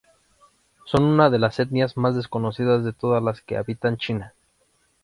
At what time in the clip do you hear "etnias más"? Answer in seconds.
1.59-2.15